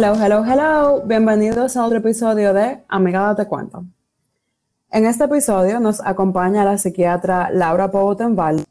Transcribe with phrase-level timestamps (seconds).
[0.00, 1.02] Hello, hello, hello.
[1.04, 3.84] Bienvenidos a otro episodio de Amiga Date Cuento.
[4.92, 8.62] En este episodio nos acompaña la psiquiatra Laura Poutenval.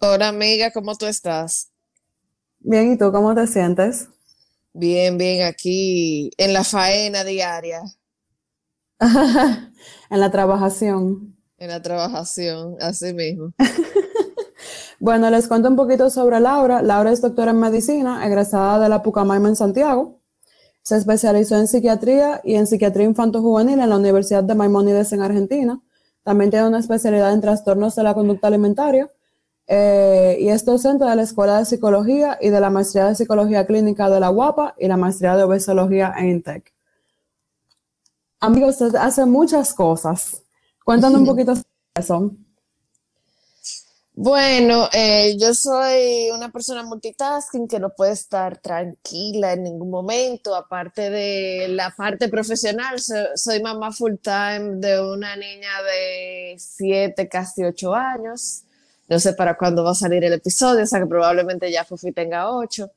[0.00, 1.70] Hola amiga, ¿cómo tú estás?
[2.58, 4.08] Bien, ¿y tú cómo te sientes?
[4.72, 7.82] Bien, bien, aquí en la faena diaria.
[8.98, 11.36] en la trabajación.
[11.58, 13.52] En la trabajación, así mismo.
[15.00, 16.82] bueno, les cuento un poquito sobre Laura.
[16.82, 20.20] Laura es doctora en medicina, egresada de la Pucamaima en Santiago.
[20.82, 25.80] Se especializó en psiquiatría y en psiquiatría infanto-juvenil en la Universidad de Maimónides en Argentina.
[26.22, 29.10] También tiene una especialidad en trastornos de la conducta alimentaria
[29.66, 33.64] eh, y es docente de la Escuela de Psicología y de la Maestría de Psicología
[33.64, 36.74] Clínica de la UAPA y la Maestría de Obesología en INTEC.
[38.38, 40.42] Amigos, usted hace muchas cosas.
[40.84, 42.32] Cuéntanos un poquito sobre eso.
[44.22, 50.54] Bueno, eh, yo soy una persona multitasking que no puede estar tranquila en ningún momento,
[50.54, 57.64] aparte de la parte profesional, soy, mamá full time de una niña de 7, casi
[57.64, 58.64] 8 años.
[59.08, 62.12] No sé para cuándo va a salir el episodio, o sea que probablemente ya Fufi
[62.12, 62.90] tenga 8.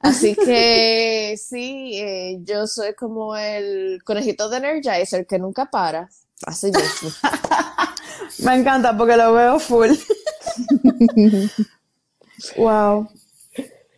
[0.00, 6.10] Así que sí, eh, yo soy como el conejito de Energizer que nunca para.
[6.44, 7.10] Así mismo.
[8.44, 9.92] Me encanta porque lo veo full.
[12.56, 13.08] wow.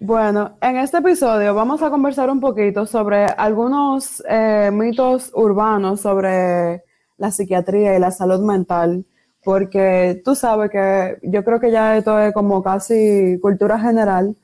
[0.00, 6.83] Bueno, en este episodio vamos a conversar un poquito sobre algunos eh, mitos urbanos sobre
[7.19, 9.05] la psiquiatría y la salud mental,
[9.44, 14.34] porque tú sabes que yo creo que ya esto es como casi cultura general,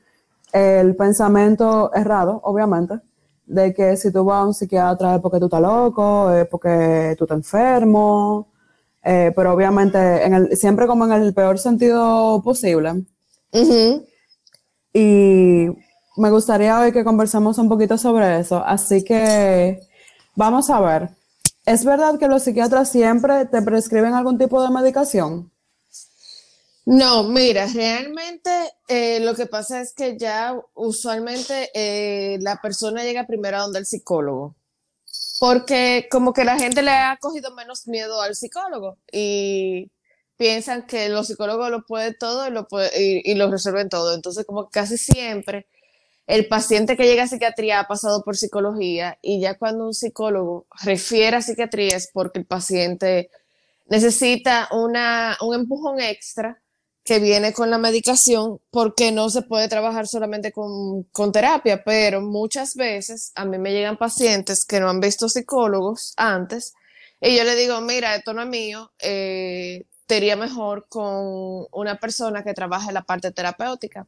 [0.53, 2.99] el pensamiento errado, obviamente,
[3.47, 7.15] de que si tú vas a un psiquiatra es porque tú estás loco, es porque
[7.17, 8.47] tú estás enfermo,
[9.07, 13.05] eh, pero obviamente en el, siempre como en el peor sentido posible.
[14.93, 15.67] Y
[16.17, 19.79] me gustaría hoy que conversemos un poquito sobre eso, así que
[20.35, 21.09] vamos a ver.
[21.65, 25.51] ¿Es verdad que los psiquiatras siempre te prescriben algún tipo de medicación?
[26.85, 28.49] No, mira, realmente
[28.89, 33.79] eh, lo que pasa es que ya usualmente eh, la persona llega primero a donde
[33.79, 34.55] el psicólogo
[35.39, 39.91] porque como que la gente le ha cogido menos miedo al psicólogo y
[40.37, 44.13] piensan que los psicólogos lo pueden todo y lo, y, lo resuelven todo.
[44.13, 45.67] Entonces, como casi siempre,
[46.27, 50.67] el paciente que llega a psiquiatría ha pasado por psicología y ya cuando un psicólogo
[50.83, 53.31] refiere a psiquiatría es porque el paciente
[53.87, 56.61] necesita una, un empujón extra
[57.07, 62.75] que viene con la medicación porque no se puede trabajar solamente con, terapia, pero muchas
[62.75, 66.73] veces a mí me llegan pacientes que no han visto psicólogos antes
[67.21, 69.85] y yo le digo, mira, esto no es mío, eh,
[70.37, 74.05] mejor con una persona que trabaje la parte terapéutica.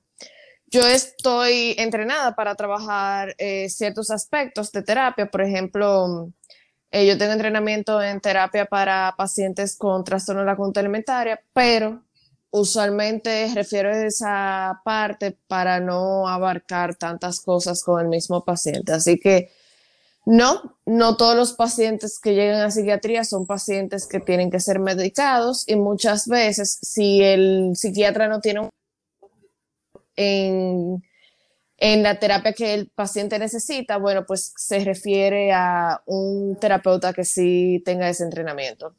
[0.67, 6.33] Yo estoy entrenada para trabajar eh, ciertos aspectos de terapia, por ejemplo,
[6.91, 12.03] eh, yo tengo entrenamiento en terapia para pacientes con trastorno de la conducta alimentaria, pero
[12.51, 18.93] usualmente refiero a esa parte para no abarcar tantas cosas con el mismo paciente.
[18.93, 19.51] Así que
[20.25, 24.79] no, no todos los pacientes que llegan a psiquiatría son pacientes que tienen que ser
[24.79, 28.69] medicados y muchas veces si el psiquiatra no tiene un...
[30.15, 31.01] En,
[31.77, 37.23] en la terapia que el paciente necesita, bueno, pues se refiere a un terapeuta que
[37.23, 38.95] sí tenga ese entrenamiento.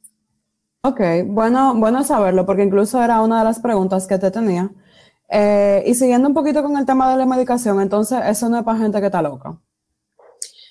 [0.83, 4.71] Ok, bueno, bueno saberlo, porque incluso era una de las preguntas que te tenía.
[5.29, 8.65] Eh, y siguiendo un poquito con el tema de la medicación, entonces eso no es
[8.65, 9.61] para gente que está loca.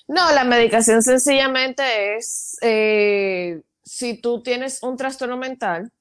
[0.08, 5.92] No, la medicación sencillamente es eh, si tú tienes un trastorno mental,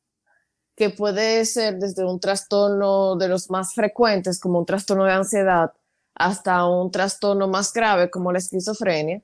[0.76, 5.72] que puede ser desde un trastorno de los más frecuentes, como un trastorno de ansiedad,
[6.16, 9.22] hasta un trastorno más grave, como la esquizofrenia,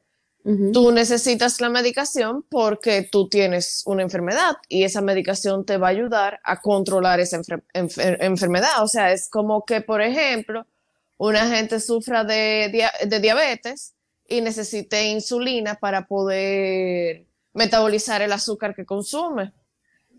[0.73, 5.89] Tú necesitas la medicación porque tú tienes una enfermedad y esa medicación te va a
[5.89, 7.41] ayudar a controlar esa
[7.73, 8.83] enfermedad.
[8.83, 10.67] O sea, es como que, por ejemplo,
[11.17, 12.87] una gente sufra de,
[13.19, 13.95] diabetes
[14.27, 19.51] y necesite insulina para poder metabolizar el azúcar que consume.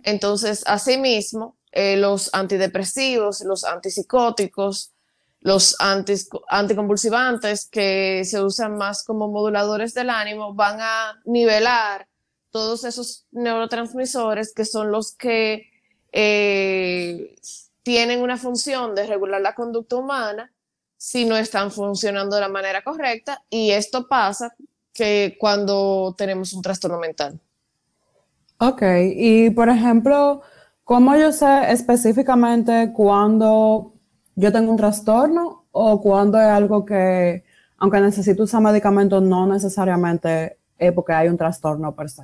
[0.02, 4.95] Entonces, asimismo, eh, los antidepresivos, los antipsicóticos,
[5.40, 12.08] los anticonvulsivantes que se usan más como moduladores del ánimo van a nivelar
[12.50, 15.70] todos esos neurotransmisores que son los que
[16.12, 17.36] eh,
[17.82, 20.52] tienen una función de regular la conducta humana
[20.96, 24.56] si no están funcionando de la manera correcta y esto pasa
[24.92, 27.38] que cuando tenemos un trastorno mental.
[28.58, 28.82] Ok,
[29.14, 30.40] y por ejemplo,
[30.82, 33.95] ¿cómo yo sé específicamente cuándo
[34.36, 37.44] yo tengo un trastorno o cuando es algo que
[37.78, 42.22] aunque necesite usar medicamentos, no necesariamente es porque hay un trastorno per se.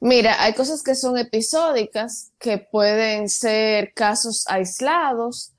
[0.00, 5.52] Mira, hay cosas que son episódicas, que pueden ser casos aislados,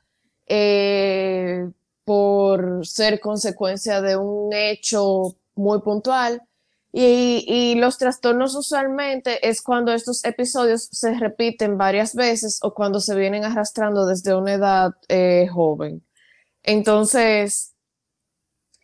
[0.47, 1.69] eh,
[2.05, 6.41] por ser consecuencia de un hecho muy puntual.
[6.91, 13.15] Y, los trastornos usualmente es cuando estos episodios se repiten varias veces o cuando se
[13.15, 16.03] vienen arrastrando desde una edad eh, joven.
[16.63, 17.75] Entonces,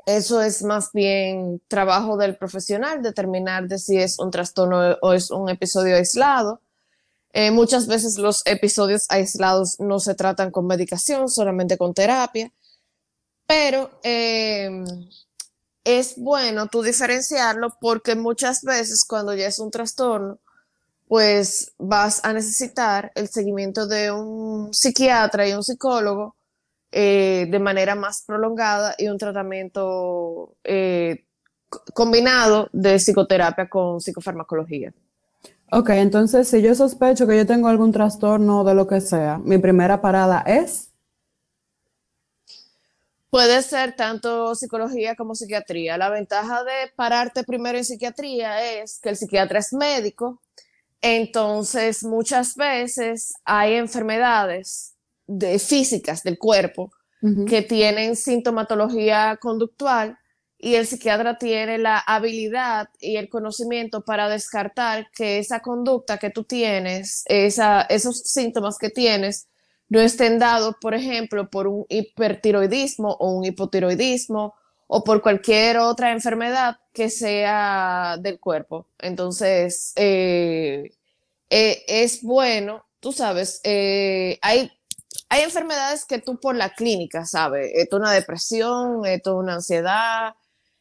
[0.05, 5.31] eso es más bien trabajo del profesional, determinar de si es un trastorno o es
[5.31, 6.61] un episodio aislado.
[7.33, 12.51] Eh, muchas veces los episodios aislados no se tratan con medicación, solamente con terapia,
[13.47, 14.69] pero eh,
[15.85, 20.39] es bueno tú diferenciarlo porque muchas veces cuando ya es un trastorno,
[21.07, 26.35] pues vas a necesitar el seguimiento de un psiquiatra y un psicólogo
[26.91, 31.25] eh, de manera más prolongada y un tratamiento eh,
[31.93, 34.91] combinado de psicoterapia con psicofarmacología.
[35.71, 39.57] Ok, entonces si yo sospecho que yo tengo algún trastorno de lo que sea, mi
[39.59, 40.94] primera parada es...
[43.35, 45.97] Puede ser tanto psicología como psiquiatría.
[45.97, 50.41] La ventaja de pararte primero en psiquiatría es que el psiquiatra es médico,
[51.01, 54.95] entonces muchas veces hay enfermedades
[55.27, 56.93] de físicas del cuerpo
[57.45, 60.17] que tienen sintomatología conductual
[60.57, 66.29] y el psiquiatra tiene la habilidad y el conocimiento para descartar que esa conducta que
[66.29, 69.49] tú tienes, esa, esos síntomas que tienes,
[69.89, 74.55] no estén dados, por ejemplo, por un hipertiroidismo o un hipotiroidismo
[74.87, 78.87] o por cualquier otra enfermedad que sea del cuerpo.
[78.99, 80.91] Entonces, eh,
[81.49, 84.71] eh, es bueno, tú sabes, eh, hay
[85.29, 89.55] hay enfermedades que tú por la clínica sabes, esto es una depresión, esto es una
[89.55, 90.35] ansiedad,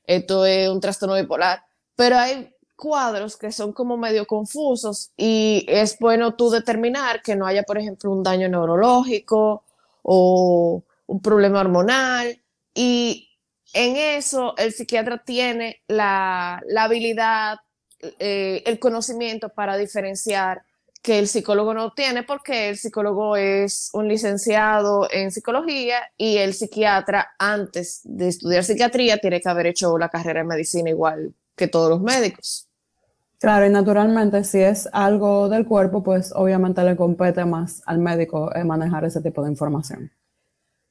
[0.07, 1.65] esto es un trastorno bipolar,
[1.97, 7.47] pero hay cuadros que son como medio confusos y es bueno tú determinar que no
[7.47, 9.65] haya, por ejemplo, un daño neurológico
[10.03, 12.41] o un problema hormonal.
[12.75, 13.31] Y
[13.73, 17.59] en eso el psiquiatra tiene la, habilidad,
[18.19, 20.63] eh, el conocimiento para diferenciar
[21.03, 26.55] que el psicólogo no tiene porque el psicólogo es un licenciado en psicología y el
[26.55, 31.69] psiquiatra antes de estudiar psiquiatría tiene que haber hecho la carrera de medicina igual que
[31.69, 32.69] todos los médicos.
[33.39, 38.51] Claro, y naturalmente si es algo del cuerpo, pues obviamente le compete más al médico
[38.65, 40.11] manejar ese tipo de información.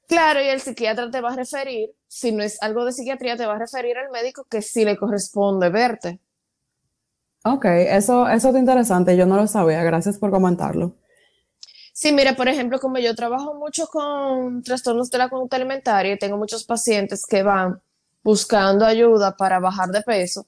[0.08, 3.46] Claro, y el psiquiatra te va a referir, si no es algo de psiquiatría, te
[3.46, 6.20] va a referir al médico que sí le corresponde verte.
[7.46, 10.96] Ok, eso, eso es interesante, yo no lo sabía, gracias por comentarlo.
[11.94, 16.20] Sí, mira, por ejemplo, como yo trabajo mucho con trastornos de la conducta alimentaria y
[16.20, 17.82] tengo muchos pacientes que van
[18.24, 20.48] buscando ayuda para bajar de peso,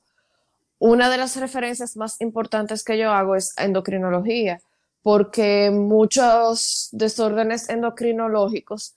[0.85, 4.61] una de las referencias más importantes que yo hago es endocrinología,
[5.01, 8.93] porque muchos desórdenes endocrinológicos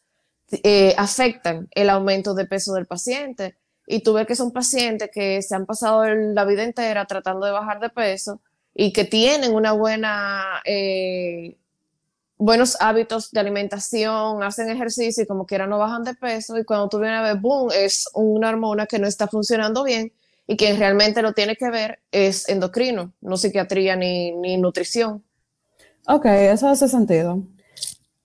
[0.50, 3.56] eh, afectan el aumento de peso del paciente.
[3.86, 7.80] Y tú que son pacientes que se han pasado la vida entera tratando de bajar
[7.80, 8.42] de peso
[8.74, 11.56] y que tienen una buena, eh,
[12.36, 16.58] buenos hábitos de alimentación, hacen ejercicio y como quiera no bajan de peso.
[16.58, 20.12] Y cuando tú vienes a ver, boom, es una hormona que no está funcionando bien
[20.48, 25.22] y quien realmente lo tiene que ver es endocrino, no psiquiatría ni, ni nutrición.
[26.08, 27.42] Ok, eso hace sentido.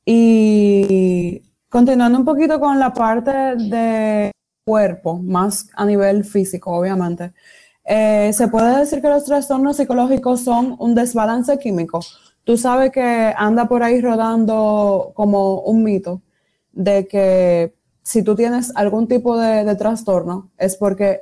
[0.06, 4.32] Y continuando un poquito con la parte de
[4.66, 7.34] cuerpo, más a nivel físico, obviamente,
[7.86, 12.00] eh, se puede decir que los trastornos psicológicos son un desbalance químico.
[12.46, 16.22] Tú sabes que anda por ahí rodando como un mito
[16.72, 21.22] de que si tú tienes algún tipo de, trastorno es porque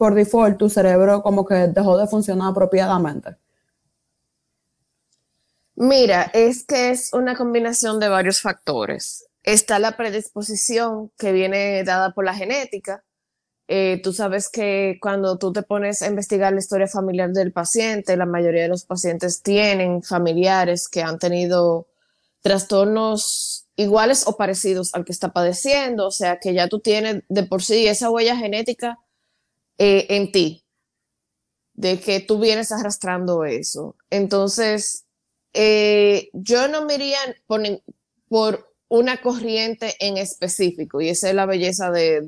[0.00, 3.36] por default tu cerebro como que dejó de funcionar apropiadamente.
[5.76, 12.12] Mira, es que es una combinación de varios factores está la predisposición que viene dada
[12.12, 13.04] por la genética.
[13.68, 18.16] Eh, tú sabes que cuando tú te pones a investigar la historia familiar del paciente,
[18.16, 21.86] la mayoría de los pacientes tienen familiares que han tenido
[22.42, 27.44] trastornos iguales o parecidos al que está padeciendo, o sea que ya tú tienes de
[27.44, 28.98] por sí esa huella genética
[29.82, 30.62] eh, en ti,
[31.72, 33.96] de que tú vienes arrastrando eso.
[34.10, 35.06] Entonces,
[35.54, 37.62] eh, yo no me iría por,
[38.28, 42.20] por una corriente en específico, y esa es la belleza de,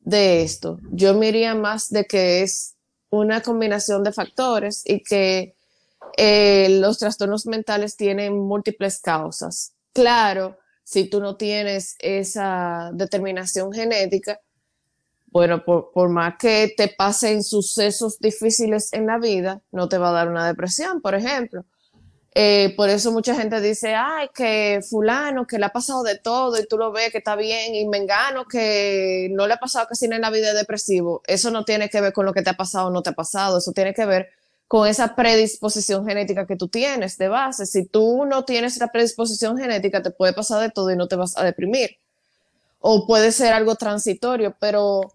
[0.00, 0.80] de, esto.
[0.90, 2.74] Yo miraría más de que es
[3.08, 5.54] una combinación de factores y que
[6.18, 9.72] eh, los trastornos mentales tienen múltiples causas.
[9.94, 14.38] Claro, si tú no tienes esa determinación genética,
[15.32, 20.12] bueno, por, más que te pasen sucesos difíciles en la vida, no te va a
[20.12, 21.64] dar una depresión, por ejemplo.
[22.34, 26.58] Eh, por eso mucha gente dice, ay, que fulano, que le ha pasado de todo
[26.58, 30.06] y tú lo ves que está bien, y mengano, que no le ha pasado casi
[30.06, 31.22] nada en la vida depresivo.
[31.26, 33.14] Eso no tiene que ver con lo que te ha pasado o no te ha
[33.14, 34.28] pasado, eso tiene que ver
[34.68, 37.64] con esa predisposición genética que tú tienes de base.
[37.64, 41.16] Si tú no tienes esa predisposición genética, te puede pasar de todo y no te
[41.16, 41.98] vas a deprimir.
[42.80, 45.14] O puede ser algo transitorio, pero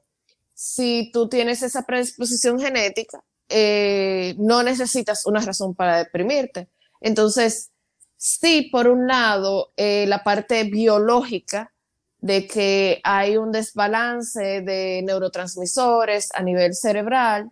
[0.60, 6.68] si tú tienes esa predisposición genética, eh, no necesitas una razón para deprimirte.
[7.00, 7.70] Entonces,
[8.16, 11.72] sí, por un lado, eh, la parte biológica
[12.18, 17.52] de que hay un desbalance de neurotransmisores a nivel cerebral,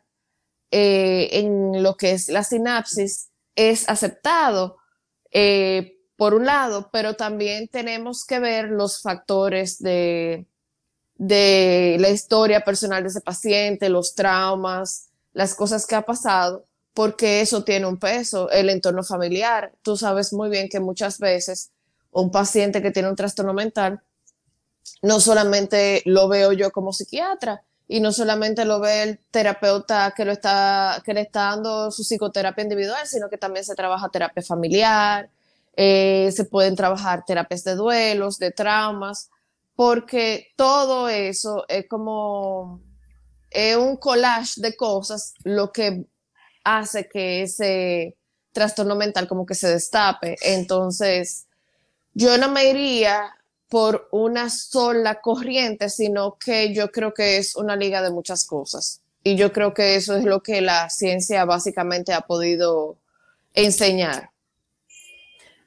[0.72, 4.78] eh, en lo que es la sinapsis es aceptado
[6.16, 10.48] por un lado, pero también tenemos que ver los factores de,
[11.18, 17.42] de la historia personal de ese paciente, los traumas, las cosas que ha pasado, porque
[17.42, 19.74] eso tiene un peso, el entorno familiar.
[19.82, 21.72] Tú sabes muy bien que muchas veces
[22.12, 24.02] un paciente que tiene un trastorno mental,
[25.02, 30.26] no solamente lo veo yo como psiquiatra, y no solamente lo ve el terapeuta que,
[30.26, 34.42] lo está, que le está dando su psicoterapia individual, sino que también se trabaja terapia
[34.42, 35.30] familiar,
[35.76, 39.30] eh, se pueden trabajar terapias de duelos, de traumas,
[39.76, 42.82] porque todo eso es como
[43.52, 46.06] es un collage de cosas lo que
[46.64, 48.18] hace que ese
[48.52, 50.36] trastorno mental como que se destape.
[50.42, 51.46] Entonces,
[52.14, 53.36] yo no me iría
[53.70, 59.02] por una sola corriente, sino que yo creo que es una liga de muchas cosas.
[59.24, 62.98] Y yo creo que eso es lo que la ciencia básicamente ha podido
[63.54, 64.30] enseñar.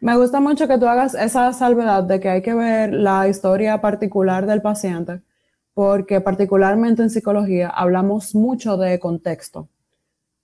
[0.00, 3.80] Me gusta mucho que tú hagas esa salvedad de que hay que ver la historia
[3.80, 5.22] particular del paciente,
[5.74, 9.68] porque particularmente en psicología hablamos mucho de contexto,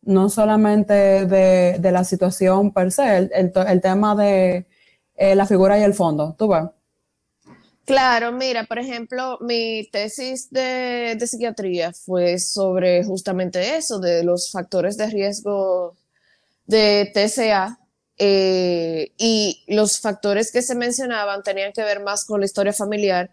[0.02, 0.94] no solamente
[1.26, 4.66] de, la situación per se, el, tema de
[5.14, 6.64] eh, la figura y el fondo, ¿tú ves?
[7.84, 14.96] Claro, mira, por ejemplo, mi tesis de, psiquiatría fue sobre justamente eso, de los factores
[14.96, 15.94] de riesgo
[16.66, 17.78] de TCA.
[18.16, 23.30] Eh, y los factores que se mencionaban tenían que ver más con la historia familiar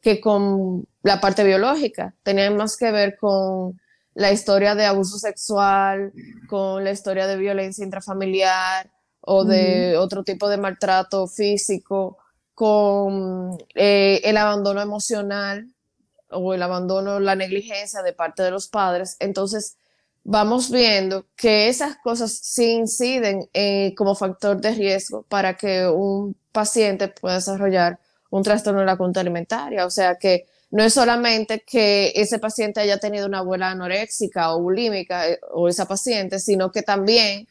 [0.00, 2.14] que con la parte biológica.
[2.22, 3.80] Tenían más que ver con
[4.14, 6.12] la historia de abuso sexual,
[6.48, 12.18] con la historia de violencia intrafamiliar o de otro tipo de maltrato físico
[12.54, 15.68] con eh, el abandono emocional
[16.28, 19.16] o el abandono, la negligencia de parte de los padres.
[19.20, 19.76] Entonces,
[20.24, 26.36] vamos viendo que esas cosas sí inciden eh, como factor de riesgo para que un
[26.52, 27.98] paciente pueda desarrollar
[28.30, 29.84] un trastorno de la conducta alimentaria.
[29.86, 34.62] O sea que no es solamente que ese paciente haya tenido una abuela anoréxica o
[34.62, 37.46] bulímica eh, o esa paciente, sino que también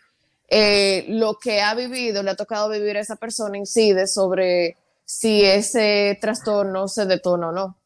[1.08, 4.76] lo que ha vivido, le ha tocado vivir a esa persona incide sobre
[5.06, 7.78] si ese trastorno se detona o no.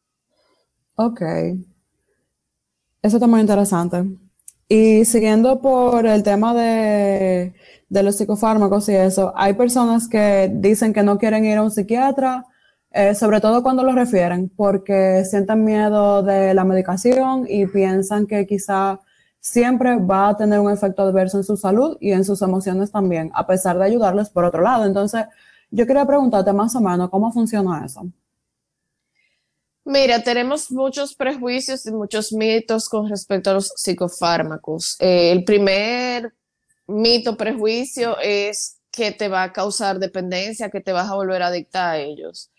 [0.96, 1.20] Ok.
[3.02, 4.04] Eso está muy interesante.
[4.68, 7.54] Y siguiendo por el tema de,
[7.88, 12.46] los psicofármacos y eso, hay personas que dicen que no quieren ir a un psiquiatra,
[12.90, 18.46] eh, sobre todo cuando lo refieren, porque sienten miedo de la medicación y piensan que
[18.46, 19.00] quizá
[19.38, 23.30] siempre va a tener un efecto adverso en su salud y en sus emociones también,
[23.34, 24.84] a pesar de ayudarles por otro lado.
[24.84, 25.26] Entonces,
[25.70, 28.02] yo quería preguntarte más o menos cómo funciona eso.
[29.88, 34.96] Mira, tenemos muchos prejuicios y muchos mitos con respecto a los psicofármacos.
[34.98, 36.34] Eh, el primer
[36.88, 41.92] mito, prejuicio es que te va a causar dependencia, que te vas a volver adicta
[41.92, 42.50] a ellos.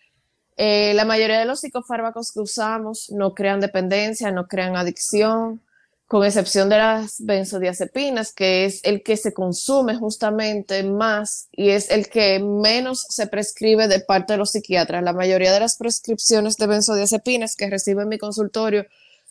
[0.56, 5.62] Eh, la mayoría de los psicofármacos que usamos no crean dependencia, no crean adicción
[6.08, 11.92] con excepción de las benzodiazepinas, que es el que se consume justamente más y es
[11.92, 15.04] el que menos se prescribe de parte de los psiquiatras.
[15.04, 18.86] La mayoría de las prescripciones de benzodiazepinas que recibo en mi consultorio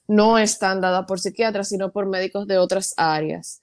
[0.06, 3.60] no están dadas por psiquiatras, sino por médicos de otras áreas.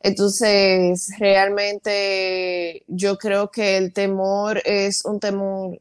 [0.00, 5.78] Entonces, realmente yo creo que el temor es un temor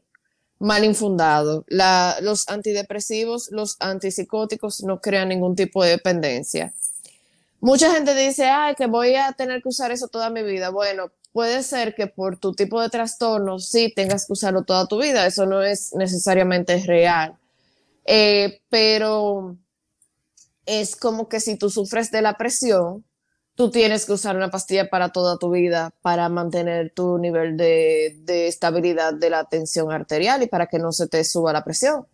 [0.62, 1.65] mal infundado.
[1.68, 6.74] los antidepresivos, los antipsicóticos no crean ningún tipo de dependencia.
[7.60, 10.70] Mucha gente dice, ay, que voy a tener que usar eso toda mi vida.
[10.70, 15.01] Bueno, puede ser que por tu tipo de trastorno sí tengas que usarlo toda tu
[15.01, 15.25] vida.
[15.25, 17.38] Eso no es necesariamente real.
[18.06, 19.58] Eh, pero
[20.65, 23.03] es como que si tú sufres de la presión,
[23.55, 28.48] tú tienes que usar una pastilla para toda tu vida para mantener tu nivel de,
[28.48, 32.08] estabilidad de la tensión arterial y para que no se te suba la presión.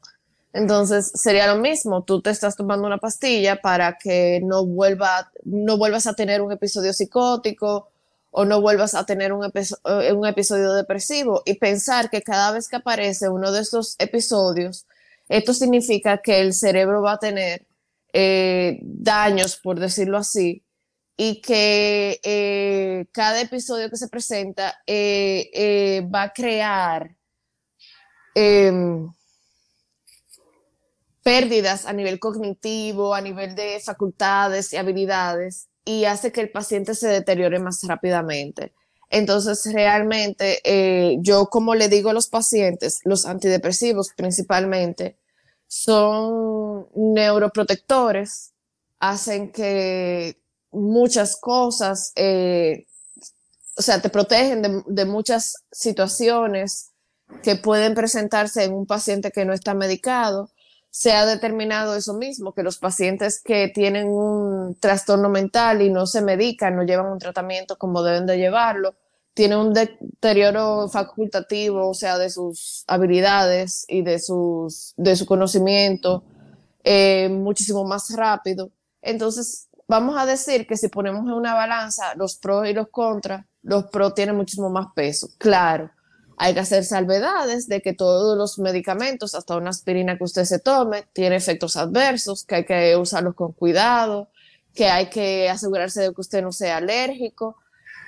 [0.53, 5.77] Entonces sería lo mismo, tú te estás tomando una pastilla para que no, vuelva, no
[5.77, 7.89] vuelvas a tener un episodio psicótico
[8.31, 12.77] o no vuelvas a tener un, eh, episodio depresivo y pensar que cada vez que
[12.77, 14.85] aparece uno de estos episodios,
[15.29, 17.65] esto significa que el cerebro va a tener
[18.13, 20.63] eh, daños, por decirlo así,
[21.17, 27.15] y que eh, cada episodio que se presenta va a crear
[28.35, 29.09] em,
[31.23, 36.93] pérdidas a nivel cognitivo, a nivel de facultades y habilidades, y hace que el paciente
[36.95, 38.73] se deteriore más rápidamente.
[39.09, 45.17] Entonces, realmente, eh, yo como le digo a los pacientes, los antidepresivos principalmente,
[45.67, 48.53] son neuroprotectores,
[48.99, 50.37] hacen que
[50.77, 52.85] muchas cosas, eh,
[53.77, 56.91] o sea, te protegen de, muchas situaciones
[57.43, 60.49] que pueden presentarse en un paciente que no está medicado
[60.89, 66.07] se ha determinado eso mismo, que los pacientes que tienen un trastorno mental y no
[66.07, 68.95] se medican, no llevan un tratamiento como deben de llevarlo,
[69.35, 76.23] tienen un deterioro facultativo, o sea, de sus habilidades y de, sus, de su conocimiento
[76.83, 78.71] eh, muchísimo más rápido.
[79.03, 83.45] Entonces, vamos a decir que si ponemos en una balanza los pros y los contras,
[83.63, 85.29] los pros tienen muchísimo más peso.
[85.37, 85.89] Claro,
[86.37, 90.59] hay que hacer salvedades de que todos los medicamentos, hasta una aspirina que usted se
[90.59, 94.29] tome, tiene efectos adversos, que hay que usarlos con cuidado,
[94.75, 97.57] que hay que asegurarse de que usted no sea alérgico.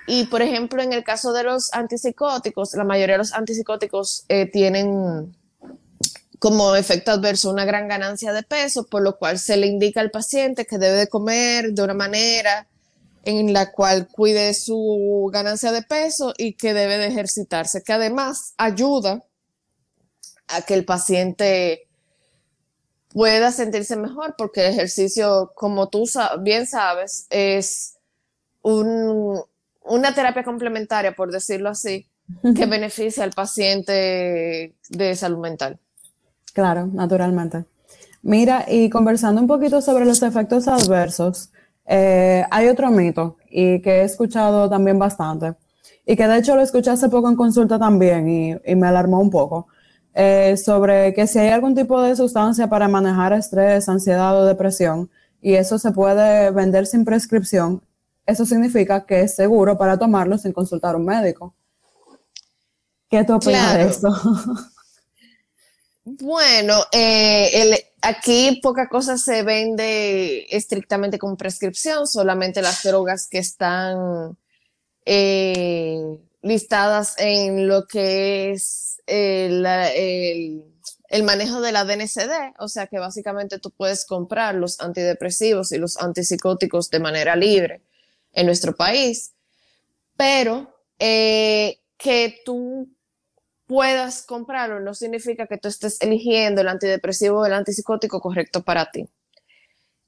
[0.05, 4.45] Y, por ejemplo, en el caso de los antipsicóticos, la mayoría de los antipsicóticos eh,
[4.45, 5.35] tienen
[6.39, 10.09] como efecto adverso una gran ganancia de peso, por lo cual se le indica al
[10.09, 12.67] paciente que debe de comer de una manera
[13.25, 18.53] en la cual cuide su ganancia de peso y que debe de ejercitarse, que además
[18.57, 19.25] ayuda
[20.47, 21.87] a que el paciente
[23.09, 26.05] pueda sentirse mejor, porque el ejercicio, como tú
[26.41, 27.97] bien sabes, es
[28.61, 32.07] una terapia complementaria, por decirlo así,
[32.55, 35.79] que beneficia al paciente de salud mental.
[36.53, 37.65] Claro, naturalmente.
[38.21, 41.51] Mira, y conversando un poquito sobre los efectos adversos,
[41.85, 45.55] eh, hay otro mito y que he escuchado también bastante
[46.05, 49.29] y que de hecho lo escuché hace poco en consulta también y, me alarmó un
[49.29, 49.67] poco
[50.13, 55.09] eh, sobre que si hay algún tipo de sustancia para manejar estrés, ansiedad o depresión
[55.41, 57.81] y eso se puede vender sin prescripción,
[58.25, 61.55] eso significa que es seguro para tomarlo sin consultar a un médico.
[63.09, 64.09] ¿Qué tú opinas de esto?
[66.11, 74.35] Bueno, eh, aquí poca cosa se vende estrictamente con prescripción, solamente las drogas que están
[75.05, 82.97] eh, listadas en lo que es el, el, manejo de la DNCD, o sea que
[82.97, 87.83] básicamente tú puedes comprar los antidepresivos y los antipsicóticos de manera libre
[88.33, 89.33] en nuestro país,
[90.17, 92.89] pero eh, que tú
[93.69, 98.89] puedas comprarlo no significa que tú estés eligiendo el antidepresivo o el antipsicótico correcto para
[98.89, 99.07] ti.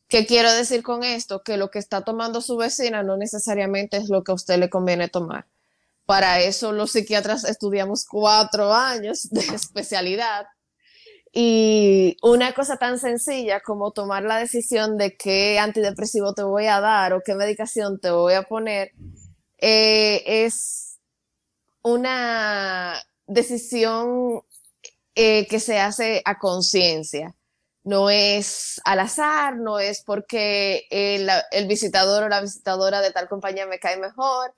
[0.07, 1.43] ¿Qué quiero decir con esto?
[1.43, 4.71] Que lo que está tomando su vecina no necesariamente es lo que a usted le
[4.71, 5.45] conviene tomar.
[6.07, 10.47] Para eso los psiquiatras estudiamos cuatro años de especialidad.
[11.31, 16.81] Y una cosa tan sencilla como tomar la decisión de qué antidepresivo te voy a
[16.81, 18.91] dar o qué medicación te voy a poner
[19.59, 20.97] eh, es
[21.83, 22.99] una
[23.31, 24.41] decisión
[25.15, 27.35] eh, que se hace a conciencia.
[27.83, 33.65] No es al azar, no es porque el, visitador o la visitadora de tal compañía
[33.65, 34.53] me cae mejor.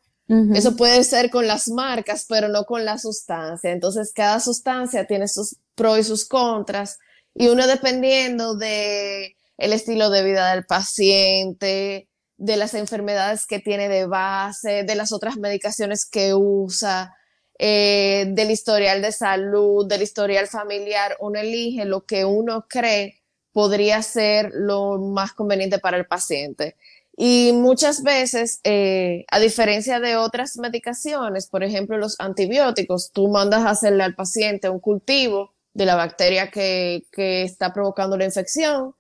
[0.55, 3.71] Eso puede ser con las marcas, pero no con la sustancia.
[3.71, 6.97] Entonces, cada sustancia tiene sus pros y sus contras.
[7.35, 13.89] Y uno dependiendo de el estilo de vida del paciente, de las enfermedades que tiene
[13.89, 17.13] de base, de las otras medicaciones que usa,
[17.59, 24.01] eh, del historial de salud, del historial familiar, uno elige lo que uno cree podría
[24.01, 26.75] ser lo más conveniente para el paciente.
[27.15, 33.63] Y muchas veces, eh, a diferencia de otras medicaciones, por ejemplo los antibióticos, tú mandas
[33.63, 38.95] a hacerle al paciente un cultivo de la bacteria que, que está provocando la infección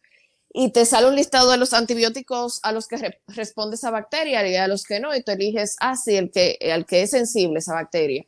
[0.53, 4.55] y te sale un listado de los antibióticos a los que responde esa bacteria y
[4.55, 7.59] a los que no, y tú eliges así ah, el que, al que es sensible
[7.59, 8.25] esa bacteria.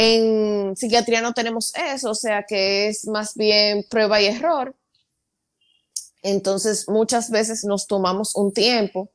[0.00, 4.76] En psiquiatría no tenemos eso, o sea que es más bien prueba y error.
[6.22, 9.10] Entonces, muchas veces nos tomamos un tiempo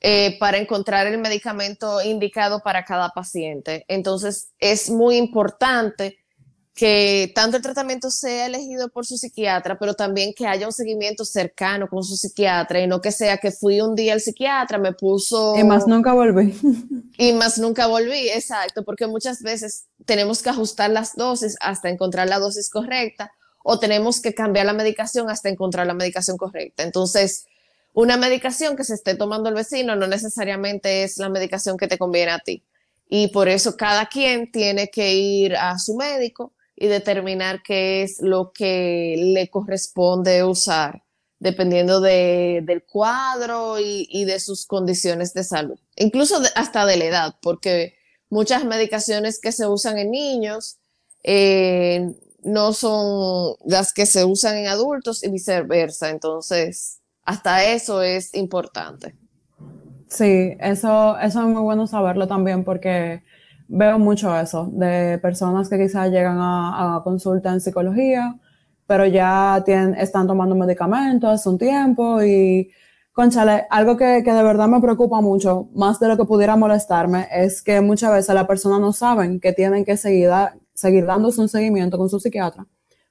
[0.00, 3.84] eh, para encontrar el medicamento indicado para cada paciente.
[3.88, 6.16] Entonces, es muy importante
[6.76, 11.24] que tanto el tratamiento sea elegido por su psiquiatra, pero también que haya un seguimiento
[11.24, 14.92] cercano con su psiquiatra y no que sea que fui un día al psiquiatra, me
[14.92, 15.56] puso...
[15.56, 16.54] Y más nunca volví.
[17.18, 22.28] Y más nunca volví, exacto, porque muchas veces tenemos que ajustar las dosis hasta encontrar
[22.28, 23.32] la dosis correcta
[23.64, 26.82] o tenemos que cambiar la medicación hasta encontrar la medicación correcta.
[26.82, 27.46] Entonces,
[27.94, 31.96] una medicación que se esté tomando el vecino no necesariamente es la medicación que te
[31.96, 32.62] conviene a ti.
[33.08, 38.20] Y por eso cada quien tiene que ir a su médico y determinar qué es
[38.20, 41.02] lo que le corresponde usar,
[41.38, 47.96] dependiendo del cuadro y, de sus condiciones de salud, incluso hasta de la edad, porque
[48.28, 50.76] muchas medicaciones que se usan en niños
[51.24, 56.10] eh, no son las que se usan en adultos y viceversa.
[56.10, 59.16] Entonces, hasta eso es importante.
[60.08, 63.24] Sí, eso, eso es muy bueno saberlo también porque
[63.68, 68.38] veo mucho eso, de personas que quizás llegan a, consulta en psicología,
[68.86, 72.70] pero ya tienen, están tomando medicamentos hace un tiempo y,
[73.12, 77.28] conchale, algo que, que, de verdad me preocupa mucho, más de lo que pudiera molestarme,
[77.32, 80.30] es que muchas veces las personas no saben que tienen que seguir,
[80.74, 82.66] seguir dándose un seguimiento con su psiquiatra,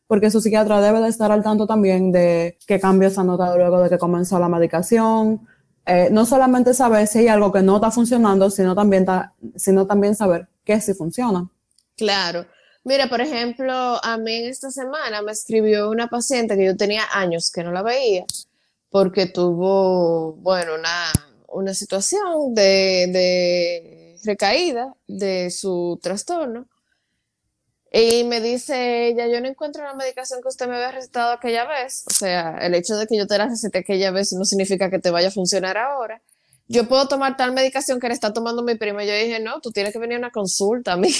[0.08, 3.82] porque su psiquiatra debe de estar al tanto también de qué cambios ha notado luego
[3.82, 5.41] de que comenzó la medicación,
[5.86, 9.06] eh, no solamente saber si hay algo que no está funcionando, sino también,
[9.56, 11.48] sino también saber qué sí funciona.
[11.95, 12.45] Claro.
[12.84, 17.52] Mira, por ejemplo, a mí esta semana me escribió una paciente que yo tenía años
[17.52, 18.26] que no la veía
[18.89, 20.74] porque tuvo, bueno,
[21.50, 26.67] una, situación de, de recaída de su trastorno
[27.97, 31.63] y me dice ella, yo no encuentro la medicación que usted me había recetado aquella
[31.63, 32.03] vez.
[32.08, 34.99] O sea, el hecho de que yo te la recete aquella vez no significa que
[34.99, 36.21] te vaya a funcionar ahora.
[36.67, 39.01] Yo puedo tomar tal medicación que le está tomando mi prima.
[39.01, 41.15] Y yo dije, no, tú tienes que venir a una consulta, amiga.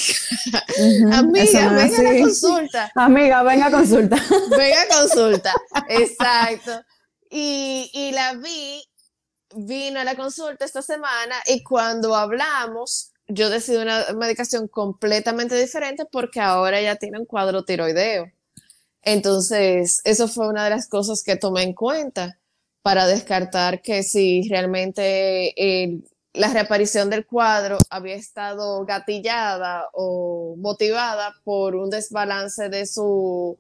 [1.14, 2.92] amiga, venga a la consulta.
[2.96, 4.18] Amiga, venga a consulta.
[4.50, 5.54] venga a consulta.
[5.88, 6.82] Exacto.
[7.30, 8.84] Y, y la vi,
[9.56, 16.06] vino a la consulta esta semana y cuando hablamos, yo decidí una medicación completamente diferente
[16.12, 18.32] porque ahora ya tiene un cuadro tiroideo.
[19.02, 22.40] Entonces, eso fue una de las cosas que tomé en cuenta
[22.82, 25.54] para descartar que si realmente
[26.34, 33.58] la reaparición del cuadro había estado gatillada o motivada por un desbalance de su,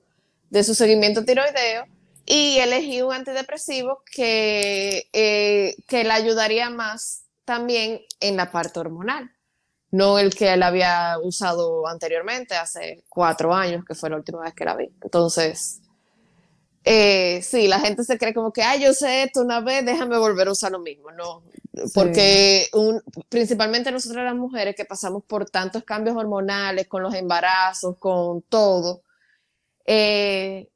[0.49, 1.85] de su seguimiento tiroideo
[2.25, 9.34] y elegí un antidepresivo que, eh, que la ayudaría más también en la parte hormonal
[9.91, 14.53] no el que él había usado anteriormente, hace cuatro años, que fue la última vez
[14.53, 14.89] que la vi.
[15.01, 15.81] Entonces,
[16.83, 20.17] eh, sí, la gente se cree como que, ay, yo sé esto una vez, déjame
[20.17, 21.11] volver a usar lo mismo.
[21.11, 21.43] No,
[21.93, 27.97] porque un, principalmente nosotras las mujeres que pasamos por tantos cambios hormonales, con los embarazos,
[27.97, 29.01] con todo,
[29.85, 30.69] eh,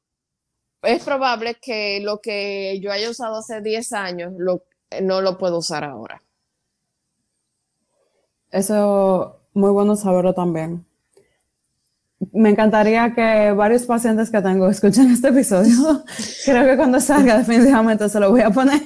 [0.82, 4.32] es probable que lo que yo haya usado hace 10 años
[5.02, 6.22] no lo puedo usar ahora.
[8.50, 10.86] Eso, muy bueno saberlo también.
[12.32, 16.04] Me encantaría que varios pacientes que tengo escuchen este episodio.
[16.44, 18.82] Creo que cuando salga definitivamente se lo voy a poner.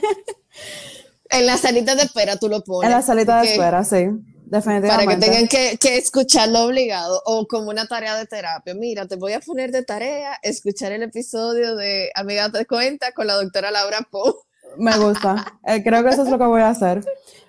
[1.31, 2.89] En la salita de espera tú lo pones.
[2.89, 4.07] En la salita de espera, sí.
[4.47, 5.05] Definitivamente.
[5.05, 8.75] Para que tengan que, que, escucharlo obligado o como una tarea de terapia.
[8.75, 13.27] Mira, te voy a poner de tarea escuchar el episodio de Amiga Te Cuenta con
[13.27, 14.35] la doctora Laura Poe.
[14.77, 15.59] Me gusta.
[15.67, 17.05] Eh, creo que eso es lo que voy a hacer.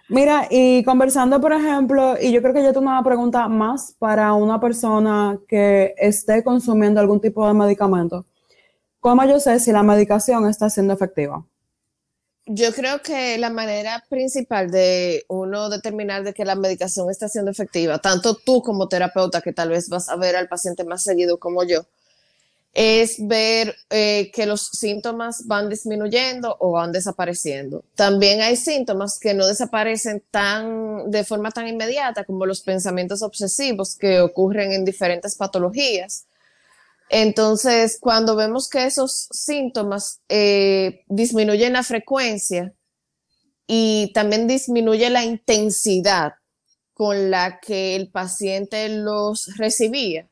[0.08, 4.34] Mira, y conversando, por ejemplo, y yo creo que yo tengo una pregunta más para
[4.34, 8.26] una persona que esté consumiendo algún tipo de medicamento.
[9.00, 11.44] ¿Cómo yo sé si la medicación está siendo efectiva?
[12.48, 17.50] Yo creo que la manera principal de uno determinar de que la medicación está siendo
[17.50, 21.40] efectiva, tanto tú como terapeuta, que tal vez vas a ver al paciente más seguido
[21.40, 21.88] como yo,
[22.76, 27.86] es ver eh, que los síntomas van disminuyendo o van desapareciendo.
[27.96, 33.96] También hay síntomas que no desaparecen tan, de forma tan inmediata como los pensamientos obsesivos
[33.96, 36.28] que ocurren en diferentes patologías.
[37.10, 42.74] Entonces, cuando vemos que esos síntomas eh, disminuyen la frecuencia
[43.68, 46.34] y también disminuye la intensidad
[46.94, 50.28] con la que el paciente los recibía.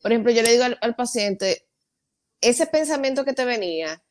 [0.00, 1.67] Por ejemplo, yo le digo al paciente,
[2.40, 4.02] ese pensamiento que te venía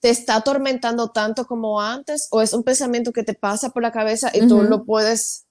[0.00, 3.92] te está atormentando tanto como antes o es un pensamiento que te pasa por la
[3.92, 5.46] cabeza y tú lo puedes,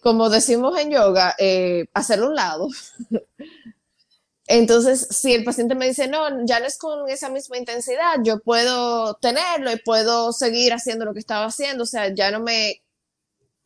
[0.00, 2.68] como decimos en yoga, eh, hacerlo a un lado.
[4.46, 8.40] Entonces, si el paciente me dice, no, ya no es con esa misma intensidad, yo
[8.40, 12.82] puedo tenerlo y puedo seguir haciendo lo que estaba haciendo, o sea, ya no me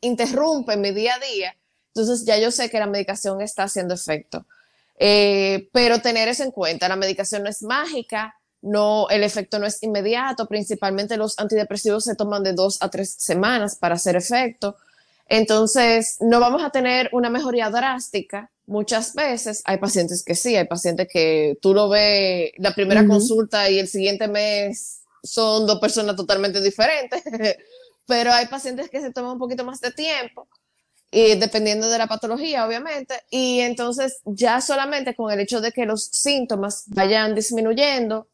[0.01, 1.57] interrumpe mi día a día,
[1.95, 4.47] entonces ya yo sé que la medicación está haciendo efecto.
[4.99, 9.67] Eh, pero tener eso en cuenta, la medicación no es mágica, no, el efecto no
[9.67, 14.77] es inmediato, principalmente los antidepresivos se toman de dos a tres semanas para hacer efecto.
[15.27, 18.51] Entonces, no vamos a tener una mejoría drástica.
[18.67, 23.71] Muchas veces hay pacientes que sí, hay pacientes que tú lo ves la primera consulta
[23.71, 27.23] y el siguiente mes son dos personas totalmente diferentes,
[28.07, 30.49] pero hay pacientes que se toman un poquito más de tiempo
[31.11, 35.87] y dependiendo de la patología, obviamente, y entonces ya solamente con el hecho de que
[35.87, 38.29] los síntomas vayan disminuyendo,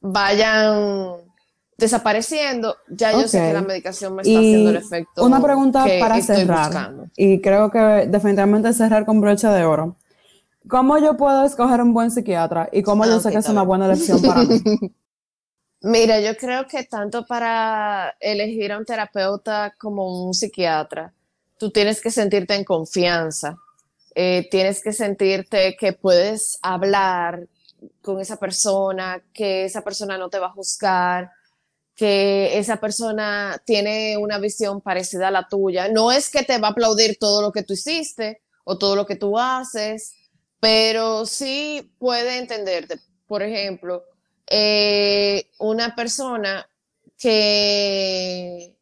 [0.00, 1.16] vayan
[1.76, 5.24] desapareciendo, ya yo sé que la medicación me está haciendo el efecto.
[5.24, 9.96] Una pregunta para cerrar, y creo que definitivamente cerrar con brocha de oro.
[10.68, 13.86] ¿Cómo yo puedo escoger un buen psiquiatra y cómo yo sé que es una buena
[13.86, 14.60] elección para mí?
[15.82, 21.12] Mira, yo creo que tanto para elegir a un terapeuta como un psiquiatra,
[21.58, 23.56] tú tienes que sentirte en confianza,
[24.14, 27.46] eh, tienes que sentirte que puedes hablar
[28.00, 31.30] con esa persona, que esa persona no te va a juzgar,
[31.94, 35.88] que esa persona tiene una visión parecida a la tuya.
[35.88, 39.06] No es que te va a aplaudir todo lo que tú hiciste o todo lo
[39.06, 40.14] que tú haces,
[40.60, 43.00] pero sí puede entenderte.
[43.26, 44.04] Por ejemplo,
[44.48, 46.68] eh, una persona
[47.18, 48.75] que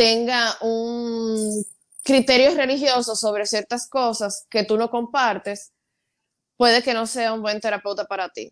[0.00, 1.62] tenga un
[2.02, 5.72] criterio religioso sobre ciertas cosas que tú no compartes,
[6.56, 8.50] puede que no sea un buen terapeuta para ti.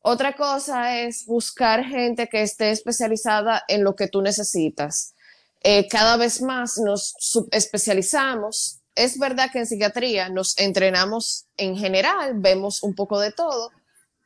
[0.00, 5.14] Otra cosa es buscar gente que esté especializada en lo que tú necesitas.
[5.60, 7.14] Eh, cada vez más nos
[7.50, 8.80] especializamos.
[8.94, 13.70] Es verdad que en psiquiatría nos entrenamos en general, vemos un poco de todo,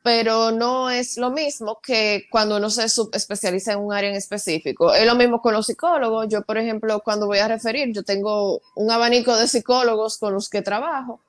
[0.03, 4.93] pero no es lo mismo que cuando uno se subespecializa en un área en específico.
[4.93, 6.27] Es lo mismo con los psicólogos.
[6.29, 10.49] Yo, por ejemplo, cuando voy a referir, yo tengo un abanico de psicólogos con los
[10.49, 11.21] que trabajo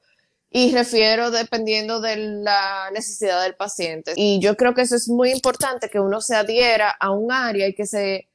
[0.50, 4.12] y refiero dependiendo de la necesidad del paciente.
[4.16, 7.66] Y yo creo que eso es muy importante, que uno se adhiera a un área
[7.66, 8.28] y que se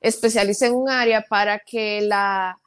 [0.00, 2.58] especialice en un área para que la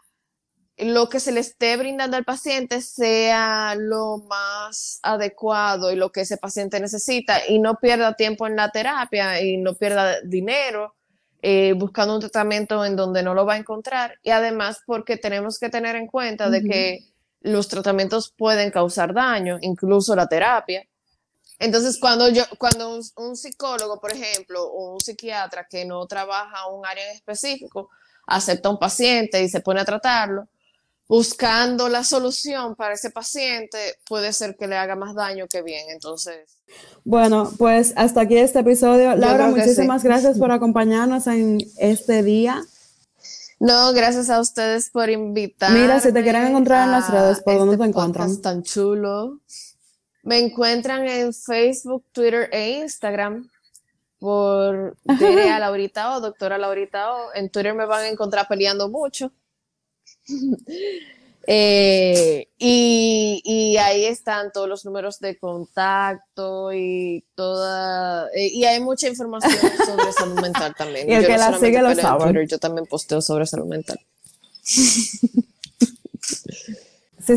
[0.77, 6.21] lo que se le esté brindando al paciente sea lo más adecuado y lo que
[6.21, 10.93] ese paciente necesita y no pierda tiempo en la terapia y no pierda dinero
[11.41, 15.57] eh, buscando un tratamiento en donde no lo va a encontrar y además porque tenemos
[15.57, 16.99] que tener en cuenta de que
[17.41, 20.83] los tratamientos pueden causar daño, incluso la terapia.
[21.59, 26.67] Entonces, cuando yo, cuando un, un psicólogo, por ejemplo, o un psiquiatra que no trabaja
[26.67, 27.89] un área en específico,
[28.27, 30.47] acepta a un paciente y se pone a tratarlo,
[31.07, 35.89] buscando la solución para ese paciente, puede ser que le haga más daño que bien.
[35.89, 36.57] Entonces.
[37.03, 39.15] Bueno, pues hasta aquí este episodio.
[39.15, 42.63] Laura, muchísimas gracias por acompañarnos en este día.
[43.59, 45.79] No, gracias a ustedes por invitarme.
[45.79, 48.41] Mira, si te quieren encontrar en las redes, ¿por dónde este te encuentran?
[48.41, 49.39] tan chulo.
[50.21, 53.49] Me encuentran en Facebook, Twitter e Instagram
[54.19, 57.33] por a Laurita O, doctora Laurita O.
[57.33, 59.31] En Twitter me van a encontrar peleando mucho.
[61.49, 69.07] Eh, y, ahí están todos los números de contacto y toda eh, y hay mucha
[69.07, 69.53] información
[69.85, 71.09] sobre salud mental también.
[71.09, 72.45] y el que la sigue lo sabe.
[72.47, 73.97] yo también posteo sobre salud mental.
[74.61, 75.31] si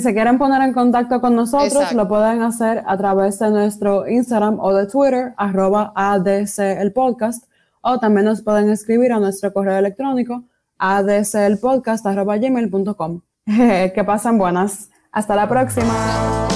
[0.01, 4.59] se quieren poner en contacto con nosotros, lo pueden hacer a través de nuestro Instagram
[4.59, 7.45] o de Twitter, arroba ADC el podcast,
[7.81, 10.43] o también nos pueden escribir a nuestro correo electrónico
[10.81, 13.21] adclpodcast.gmail.com.
[13.47, 14.91] que pasan buenas.
[15.13, 16.50] Hasta la próxima.